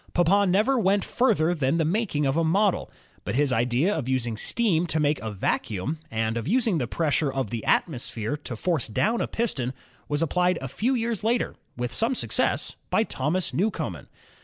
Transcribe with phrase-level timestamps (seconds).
[0.15, 2.89] Papin never went further than the making of a model.
[3.23, 7.31] But his idea of using steam to make a vacuimi, and of using the pressure
[7.31, 9.73] of the atmosphere to force down a piston
[10.09, 14.07] was applied a few years later with some success by Thomas Newcomen.